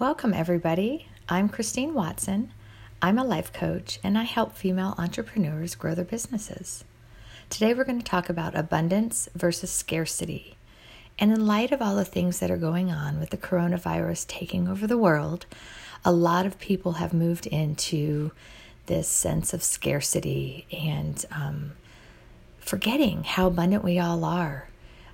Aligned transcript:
Welcome, 0.00 0.32
everybody. 0.32 1.08
I'm 1.28 1.50
Christine 1.50 1.92
Watson. 1.92 2.54
I'm 3.02 3.18
a 3.18 3.22
life 3.22 3.52
coach 3.52 4.00
and 4.02 4.16
I 4.16 4.22
help 4.22 4.56
female 4.56 4.94
entrepreneurs 4.96 5.74
grow 5.74 5.94
their 5.94 6.06
businesses. 6.06 6.84
Today, 7.50 7.74
we're 7.74 7.84
going 7.84 7.98
to 7.98 8.04
talk 8.04 8.30
about 8.30 8.56
abundance 8.56 9.28
versus 9.34 9.70
scarcity. 9.70 10.56
And 11.18 11.30
in 11.30 11.46
light 11.46 11.70
of 11.70 11.82
all 11.82 11.96
the 11.96 12.06
things 12.06 12.38
that 12.38 12.50
are 12.50 12.56
going 12.56 12.90
on 12.90 13.20
with 13.20 13.28
the 13.28 13.36
coronavirus 13.36 14.26
taking 14.26 14.68
over 14.68 14.86
the 14.86 14.96
world, 14.96 15.44
a 16.02 16.12
lot 16.12 16.46
of 16.46 16.58
people 16.58 16.92
have 16.92 17.12
moved 17.12 17.46
into 17.46 18.30
this 18.86 19.06
sense 19.06 19.52
of 19.52 19.62
scarcity 19.62 20.66
and 20.72 21.26
um, 21.30 21.72
forgetting 22.58 23.24
how 23.24 23.48
abundant 23.48 23.84
we 23.84 23.98
all 23.98 24.24
are 24.24 24.70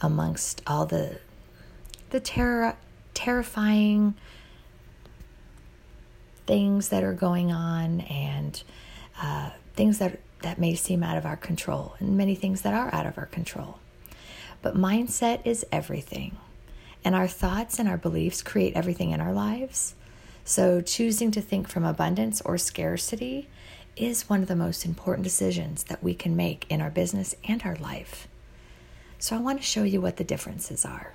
amongst 0.00 0.62
all 0.68 0.86
the 0.86 1.18
the 2.10 2.20
terror, 2.20 2.76
terrifying 3.12 4.14
things 6.48 6.88
that 6.88 7.04
are 7.04 7.12
going 7.12 7.52
on 7.52 8.00
and 8.00 8.62
uh, 9.20 9.50
things 9.74 9.98
that 9.98 10.18
that 10.40 10.58
may 10.58 10.74
seem 10.74 11.02
out 11.02 11.18
of 11.18 11.26
our 11.26 11.36
control 11.36 11.94
and 11.98 12.16
many 12.16 12.34
things 12.34 12.62
that 12.62 12.72
are 12.72 12.92
out 12.94 13.06
of 13.06 13.18
our 13.18 13.26
control. 13.26 13.78
But 14.62 14.76
mindset 14.76 15.40
is 15.44 15.66
everything. 15.70 16.38
And 17.04 17.14
our 17.14 17.28
thoughts 17.28 17.78
and 17.78 17.88
our 17.88 17.98
beliefs 17.98 18.42
create 18.42 18.74
everything 18.74 19.10
in 19.10 19.20
our 19.20 19.32
lives. 19.32 19.94
So 20.44 20.80
choosing 20.80 21.30
to 21.32 21.42
think 21.42 21.68
from 21.68 21.84
abundance 21.84 22.40
or 22.40 22.56
scarcity 22.56 23.48
is 23.96 24.30
one 24.30 24.40
of 24.40 24.48
the 24.48 24.56
most 24.56 24.86
important 24.86 25.24
decisions 25.24 25.84
that 25.84 26.02
we 26.02 26.14
can 26.14 26.34
make 26.34 26.64
in 26.70 26.80
our 26.80 26.90
business 26.90 27.34
and 27.44 27.62
our 27.64 27.76
life. 27.76 28.26
So 29.18 29.36
I 29.36 29.40
want 29.40 29.58
to 29.58 29.66
show 29.66 29.82
you 29.82 30.00
what 30.00 30.16
the 30.16 30.24
differences 30.24 30.84
are. 30.84 31.12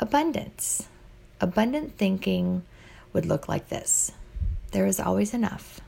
Abundance. 0.00 0.88
Abundant 1.40 1.96
thinking 1.96 2.64
would 3.12 3.26
look 3.26 3.48
like 3.48 3.68
this 3.68 4.12
there 4.70 4.86
is 4.86 4.98
always 4.98 5.34
enough, 5.34 5.80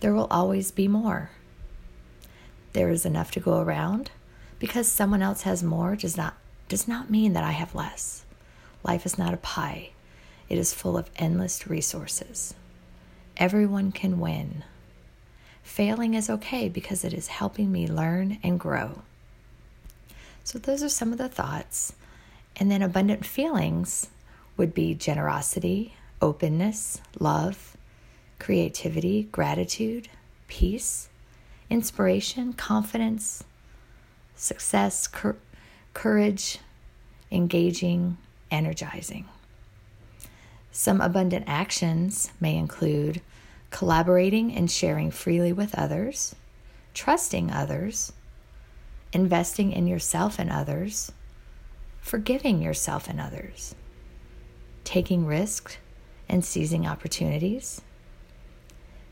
there 0.00 0.14
will 0.14 0.28
always 0.30 0.70
be 0.70 0.88
more. 0.88 1.30
There 2.72 2.88
is 2.88 3.04
enough 3.04 3.32
to 3.32 3.40
go 3.40 3.58
around. 3.60 4.12
Because 4.60 4.86
someone 4.86 5.22
else 5.22 5.42
has 5.42 5.62
more 5.62 5.96
does 5.96 6.18
not, 6.18 6.34
does 6.68 6.86
not 6.86 7.10
mean 7.10 7.32
that 7.32 7.42
I 7.42 7.52
have 7.52 7.74
less. 7.74 8.24
Life 8.84 9.06
is 9.06 9.18
not 9.18 9.34
a 9.34 9.38
pie, 9.38 9.90
it 10.48 10.58
is 10.58 10.74
full 10.74 10.98
of 10.98 11.10
endless 11.16 11.66
resources. 11.66 12.54
Everyone 13.38 13.90
can 13.90 14.20
win. 14.20 14.64
Failing 15.62 16.14
is 16.14 16.28
okay 16.28 16.68
because 16.68 17.04
it 17.04 17.14
is 17.14 17.28
helping 17.28 17.72
me 17.72 17.86
learn 17.88 18.38
and 18.42 18.60
grow. 18.60 19.02
So, 20.44 20.58
those 20.58 20.82
are 20.82 20.88
some 20.88 21.12
of 21.12 21.18
the 21.18 21.28
thoughts 21.28 21.94
and 22.56 22.70
then 22.70 22.82
abundant 22.82 23.24
feelings 23.24 24.08
would 24.56 24.74
be 24.74 24.94
generosity, 24.94 25.94
openness, 26.20 27.00
love, 27.18 27.76
creativity, 28.38 29.24
gratitude, 29.32 30.08
peace, 30.48 31.08
inspiration, 31.68 32.52
confidence, 32.52 33.44
success, 34.34 35.06
cur- 35.06 35.36
courage, 35.94 36.58
engaging, 37.30 38.16
energizing. 38.50 39.26
Some 40.72 41.00
abundant 41.00 41.44
actions 41.46 42.30
may 42.40 42.56
include 42.56 43.20
collaborating 43.70 44.54
and 44.54 44.70
sharing 44.70 45.10
freely 45.10 45.52
with 45.52 45.74
others, 45.78 46.34
trusting 46.94 47.50
others, 47.50 48.12
investing 49.12 49.72
in 49.72 49.86
yourself 49.86 50.38
and 50.38 50.50
others, 50.50 51.12
forgiving 52.00 52.62
yourself 52.62 53.08
and 53.08 53.20
others, 53.20 53.74
taking 54.84 55.26
risks 55.26 55.76
and 56.30 56.44
seizing 56.44 56.86
opportunities, 56.86 57.82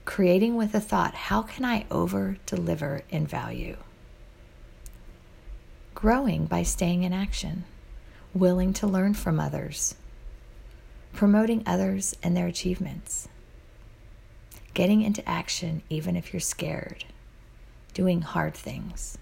creating 0.04 0.54
with 0.54 0.72
a 0.74 0.80
thought 0.80 1.14
how 1.14 1.42
can 1.42 1.64
I 1.64 1.84
over 1.90 2.38
deliver 2.46 3.02
in 3.10 3.26
value? 3.26 3.76
Growing 5.94 6.46
by 6.46 6.62
staying 6.62 7.02
in 7.02 7.12
action, 7.12 7.64
willing 8.32 8.72
to 8.74 8.86
learn 8.86 9.14
from 9.14 9.40
others, 9.40 9.96
promoting 11.12 11.64
others 11.66 12.16
and 12.22 12.36
their 12.36 12.46
achievements, 12.46 13.28
getting 14.74 15.02
into 15.02 15.28
action 15.28 15.82
even 15.90 16.14
if 16.14 16.32
you're 16.32 16.38
scared, 16.38 17.04
doing 17.94 18.22
hard 18.22 18.54
things. 18.54 19.18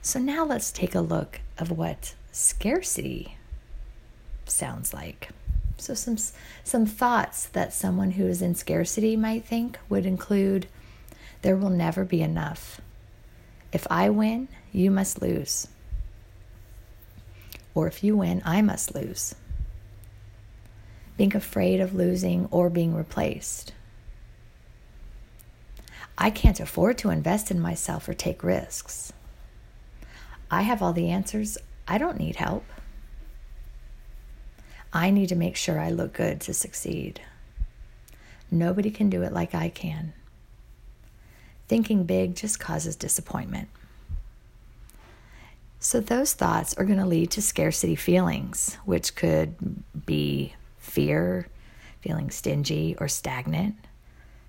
So 0.00 0.20
now 0.20 0.44
let's 0.44 0.70
take 0.70 0.94
a 0.94 1.00
look 1.00 1.40
of 1.58 1.72
what 1.72 2.14
scarcity 2.30 3.36
sounds 4.46 4.94
like. 4.94 5.30
So 5.84 5.92
some 5.92 6.16
some 6.64 6.86
thoughts 6.86 7.44
that 7.48 7.74
someone 7.74 8.12
who 8.12 8.26
is 8.26 8.40
in 8.40 8.54
scarcity 8.54 9.16
might 9.16 9.44
think 9.44 9.78
would 9.90 10.06
include 10.06 10.66
there 11.42 11.56
will 11.56 11.68
never 11.68 12.06
be 12.06 12.22
enough. 12.22 12.80
If 13.70 13.86
I 13.90 14.08
win, 14.08 14.48
you 14.72 14.90
must 14.90 15.20
lose. 15.20 15.68
Or 17.74 17.86
if 17.86 18.02
you 18.02 18.16
win, 18.16 18.40
I 18.46 18.62
must 18.62 18.94
lose. 18.94 19.34
Being 21.18 21.36
afraid 21.36 21.80
of 21.80 21.94
losing 21.94 22.48
or 22.50 22.70
being 22.70 22.94
replaced. 22.94 23.74
I 26.16 26.30
can't 26.30 26.60
afford 26.60 26.96
to 26.98 27.10
invest 27.10 27.50
in 27.50 27.60
myself 27.60 28.08
or 28.08 28.14
take 28.14 28.42
risks. 28.42 29.12
I 30.50 30.62
have 30.62 30.80
all 30.80 30.94
the 30.94 31.10
answers. 31.10 31.58
I 31.86 31.98
don't 31.98 32.18
need 32.18 32.36
help. 32.36 32.64
I 34.96 35.10
need 35.10 35.28
to 35.30 35.34
make 35.34 35.56
sure 35.56 35.80
I 35.80 35.90
look 35.90 36.12
good 36.12 36.40
to 36.42 36.54
succeed. 36.54 37.20
Nobody 38.48 38.92
can 38.92 39.10
do 39.10 39.22
it 39.22 39.32
like 39.32 39.52
I 39.52 39.68
can. 39.68 40.12
Thinking 41.66 42.04
big 42.04 42.36
just 42.36 42.60
causes 42.60 42.94
disappointment. 42.94 43.68
So, 45.80 45.98
those 45.98 46.32
thoughts 46.32 46.74
are 46.74 46.84
going 46.84 47.00
to 47.00 47.04
lead 47.06 47.32
to 47.32 47.42
scarcity 47.42 47.96
feelings, 47.96 48.78
which 48.84 49.16
could 49.16 49.56
be 50.06 50.54
fear, 50.78 51.48
feeling 52.00 52.30
stingy 52.30 52.96
or 52.98 53.08
stagnant, 53.08 53.74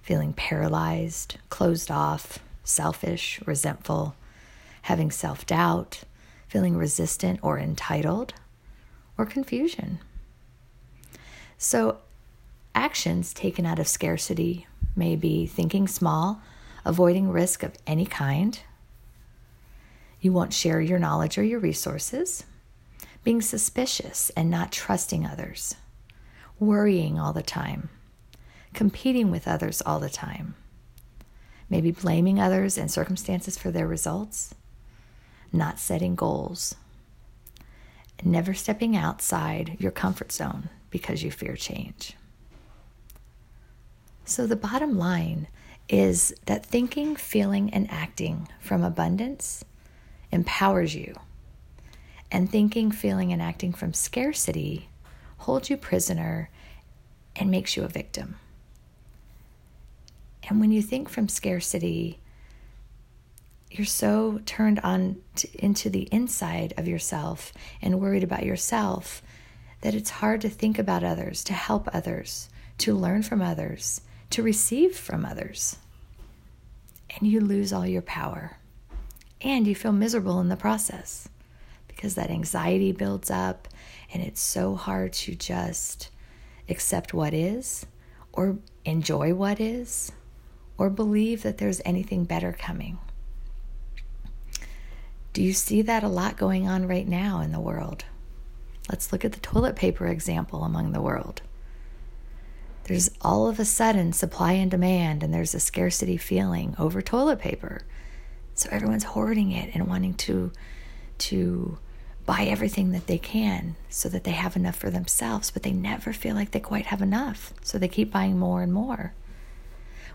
feeling 0.03 0.31
paralyzed, 0.31 1.37
closed 1.49 1.89
off, 1.89 2.37
selfish, 2.63 3.41
resentful, 3.47 4.15
having 4.83 5.09
self 5.09 5.45
doubt, 5.47 6.03
feeling 6.47 6.77
resistant 6.77 7.39
or 7.41 7.57
entitled, 7.57 8.35
or 9.17 9.25
confusion. 9.25 9.99
So, 11.57 11.99
actions 12.73 13.33
taken 13.33 13.65
out 13.65 13.79
of 13.79 13.87
scarcity 13.87 14.67
may 14.95 15.15
be 15.15 15.45
thinking 15.45 15.87
small, 15.87 16.41
avoiding 16.83 17.29
risk 17.29 17.63
of 17.63 17.75
any 17.87 18.05
kind. 18.05 18.59
You 20.19 20.33
won't 20.33 20.53
share 20.53 20.81
your 20.81 20.99
knowledge 20.99 21.37
or 21.37 21.43
your 21.43 21.59
resources, 21.59 22.43
being 23.23 23.41
suspicious 23.41 24.29
and 24.31 24.49
not 24.49 24.71
trusting 24.71 25.25
others, 25.25 25.75
worrying 26.59 27.19
all 27.19 27.33
the 27.33 27.41
time, 27.41 27.89
competing 28.73 29.31
with 29.31 29.47
others 29.47 29.81
all 29.81 29.99
the 29.99 30.09
time, 30.09 30.55
maybe 31.69 31.91
blaming 31.91 32.39
others 32.39 32.77
and 32.77 32.91
circumstances 32.91 33.57
for 33.57 33.71
their 33.71 33.87
results. 33.87 34.53
Not 35.53 35.79
setting 35.79 36.15
goals, 36.15 36.75
never 38.23 38.53
stepping 38.53 38.97
outside 38.97 39.77
your 39.79 39.91
comfort 39.91 40.33
zone 40.33 40.69
because 40.95 41.21
you 41.21 41.29
fear 41.29 41.57
change. 41.57 42.15
So, 44.23 44.47
the 44.47 44.55
bottom 44.55 44.97
line 44.97 45.49
is 45.89 46.33
that 46.45 46.65
thinking, 46.65 47.17
feeling, 47.17 47.69
and 47.73 47.91
acting 47.91 48.47
from 48.61 48.81
abundance 48.81 49.65
empowers 50.31 50.95
you, 50.95 51.13
and 52.31 52.49
thinking, 52.49 52.91
feeling, 52.91 53.33
and 53.33 53.41
acting 53.41 53.73
from 53.73 53.93
scarcity 53.93 54.87
holds 55.39 55.69
you 55.69 55.75
prisoner 55.75 56.49
and 57.35 57.51
makes 57.51 57.75
you 57.75 57.83
a 57.83 57.89
victim. 57.89 58.37
And 60.47 60.61
when 60.61 60.71
you 60.71 60.81
think 60.81 61.09
from 61.09 61.27
scarcity, 61.27 62.21
you're 63.69 63.85
so 63.85 64.39
turned 64.45 64.79
on 64.79 65.17
to, 65.35 65.49
into 65.61 65.89
the 65.89 66.07
inside 66.09 66.73
of 66.77 66.87
yourself 66.87 67.51
and 67.81 67.99
worried 67.99 68.23
about 68.23 68.45
yourself 68.45 69.21
that 69.85 69.93
it's 69.93 70.09
hard 70.09 70.41
to 70.41 70.49
think 70.49 70.79
about 70.79 71.03
others, 71.03 71.43
to 71.43 71.53
help 71.53 71.87
others, 71.93 72.49
to 72.75 72.95
learn 72.95 73.21
from 73.21 73.39
others, 73.39 74.01
to 74.31 74.41
receive 74.41 74.97
from 74.97 75.23
others. 75.23 75.77
And 77.11 77.29
you 77.29 77.39
lose 77.39 77.71
all 77.71 77.85
your 77.85 78.01
power. 78.01 78.57
And 79.41 79.67
you 79.67 79.75
feel 79.75 79.91
miserable 79.91 80.39
in 80.39 80.49
the 80.49 80.57
process 80.57 81.29
because 81.87 82.15
that 82.15 82.31
anxiety 82.31 82.93
builds 82.93 83.29
up 83.29 83.67
and 84.11 84.23
it's 84.23 84.41
so 84.41 84.73
hard 84.73 85.13
to 85.13 85.35
just 85.35 86.09
accept 86.67 87.13
what 87.13 87.35
is 87.35 87.85
or 88.33 88.57
enjoy 88.85 89.35
what 89.35 89.59
is 89.59 90.11
or 90.79 90.89
believe 90.89 91.43
that 91.43 91.59
there's 91.59 91.79
anything 91.85 92.23
better 92.23 92.53
coming. 92.53 92.97
Do 95.33 95.43
you 95.43 95.53
see 95.53 95.83
that 95.83 96.01
a 96.01 96.07
lot 96.07 96.37
going 96.37 96.67
on 96.67 96.87
right 96.87 97.07
now 97.07 97.39
in 97.41 97.51
the 97.51 97.59
world? 97.59 98.03
Let's 98.89 99.11
look 99.11 99.25
at 99.25 99.31
the 99.31 99.39
toilet 99.39 99.75
paper 99.75 100.07
example 100.07 100.63
among 100.63 100.91
the 100.91 101.01
world. 101.01 101.41
There's 102.85 103.09
all 103.21 103.47
of 103.47 103.59
a 103.59 103.65
sudden 103.65 104.13
supply 104.13 104.53
and 104.53 104.69
demand, 104.69 105.23
and 105.23 105.33
there's 105.33 105.55
a 105.55 105.59
scarcity 105.59 106.17
feeling 106.17 106.75
over 106.77 107.01
toilet 107.01 107.39
paper. 107.39 107.81
So 108.53 108.69
everyone's 108.71 109.03
hoarding 109.03 109.51
it 109.51 109.71
and 109.73 109.87
wanting 109.87 110.13
to 110.15 110.51
to 111.17 111.77
buy 112.25 112.43
everything 112.43 112.91
that 112.91 113.07
they 113.07 113.17
can 113.17 113.75
so 113.89 114.09
that 114.09 114.23
they 114.23 114.31
have 114.31 114.55
enough 114.55 114.75
for 114.75 114.89
themselves, 114.89 115.51
but 115.51 115.63
they 115.63 115.71
never 115.71 116.11
feel 116.11 116.35
like 116.35 116.51
they 116.51 116.59
quite 116.59 116.87
have 116.87 117.01
enough. 117.01 117.53
So 117.61 117.77
they 117.77 117.87
keep 117.87 118.11
buying 118.11 118.37
more 118.37 118.61
and 118.61 118.73
more. 118.73 119.13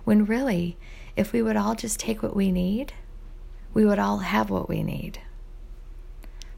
When 0.04 0.24
really, 0.24 0.76
if 1.16 1.32
we 1.32 1.42
would 1.42 1.56
all 1.56 1.74
just 1.74 2.00
take 2.00 2.22
what 2.22 2.36
we 2.36 2.50
need, 2.50 2.92
we 3.72 3.84
would 3.84 3.98
all 3.98 4.18
have 4.18 4.50
what 4.50 4.68
we 4.68 4.82
need. 4.82 5.20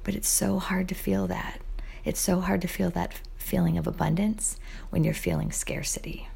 But 0.04 0.14
it's 0.14 0.28
so 0.28 0.58
hard 0.58 0.88
to 0.88 0.94
feel 0.94 1.26
that. 1.26 1.60
It's 2.04 2.20
so 2.20 2.40
hard 2.40 2.60
to 2.62 2.68
feel 2.68 2.90
that 2.90 3.20
feeling 3.36 3.78
of 3.78 3.86
abundance 3.86 4.56
when 4.90 5.04
you're 5.04 5.14
feeling 5.14 5.52
scarcity. 5.52 6.28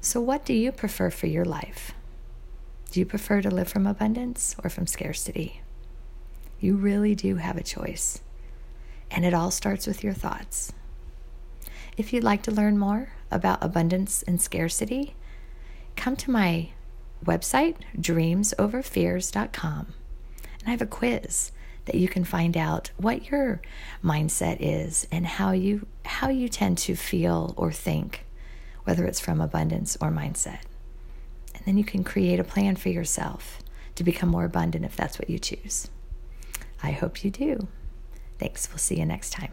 So, 0.00 0.20
what 0.20 0.44
do 0.44 0.52
you 0.52 0.72
prefer 0.72 1.10
for 1.10 1.26
your 1.26 1.44
life? 1.44 1.92
Do 2.90 3.00
you 3.00 3.06
prefer 3.06 3.40
to 3.42 3.50
live 3.50 3.68
from 3.68 3.86
abundance 3.86 4.56
or 4.62 4.70
from 4.70 4.86
scarcity? 4.86 5.62
You 6.60 6.76
really 6.76 7.14
do 7.14 7.36
have 7.36 7.56
a 7.56 7.62
choice. 7.62 8.20
And 9.10 9.24
it 9.24 9.34
all 9.34 9.50
starts 9.50 9.86
with 9.86 10.02
your 10.02 10.12
thoughts. 10.12 10.72
If 11.96 12.12
you'd 12.12 12.24
like 12.24 12.42
to 12.44 12.50
learn 12.50 12.76
more 12.78 13.12
about 13.30 13.62
abundance 13.62 14.22
and 14.22 14.40
scarcity, 14.40 15.14
come 15.96 16.16
to 16.16 16.30
my 16.30 16.70
website, 17.24 17.76
dreamsoverfears.com, 17.98 19.86
and 20.60 20.66
I 20.66 20.70
have 20.70 20.82
a 20.82 20.86
quiz 20.86 21.52
that 21.86 21.96
you 21.96 22.08
can 22.08 22.24
find 22.24 22.56
out 22.56 22.90
what 22.96 23.30
your 23.30 23.60
mindset 24.02 24.56
is 24.60 25.06
and 25.10 25.26
how 25.26 25.52
you 25.52 25.86
how 26.04 26.28
you 26.28 26.48
tend 26.48 26.78
to 26.78 26.94
feel 26.94 27.54
or 27.56 27.72
think, 27.72 28.24
whether 28.84 29.04
it's 29.04 29.20
from 29.20 29.40
abundance 29.40 29.96
or 30.00 30.10
mindset. 30.10 30.60
And 31.54 31.64
then 31.64 31.78
you 31.78 31.84
can 31.84 32.04
create 32.04 32.40
a 32.40 32.44
plan 32.44 32.76
for 32.76 32.88
yourself 32.88 33.60
to 33.94 34.04
become 34.04 34.28
more 34.28 34.44
abundant 34.44 34.84
if 34.84 34.96
that's 34.96 35.18
what 35.18 35.30
you 35.30 35.38
choose. 35.38 35.88
I 36.82 36.90
hope 36.90 37.24
you 37.24 37.30
do. 37.30 37.68
Thanks. 38.38 38.68
We'll 38.68 38.78
see 38.78 38.98
you 38.98 39.06
next 39.06 39.30
time. 39.30 39.52